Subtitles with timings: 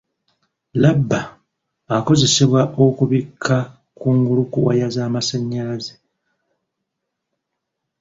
[0.81, 1.21] Labba
[1.97, 3.57] akozesebwa okubikka
[3.97, 5.93] kungulu kwa waya z'amasanyalaze